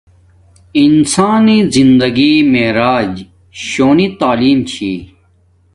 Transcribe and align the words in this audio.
انسانݵ 0.81 1.59
زندگی 1.75 2.33
معراج 2.51 3.13
شونی 3.69 4.07
تعلیم 4.19 4.59
چھی 4.69 4.91